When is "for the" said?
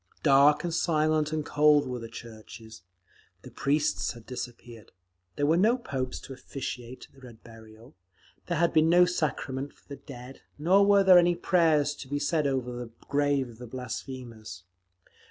9.73-9.97